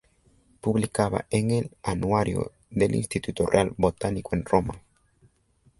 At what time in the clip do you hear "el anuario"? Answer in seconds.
1.51-2.53